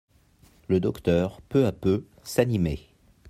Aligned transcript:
Le 0.67 0.79
docteur, 0.79 1.41
peu 1.43 1.67
à 1.67 1.71
peu, 1.71 2.05
s'animait. 2.23 2.87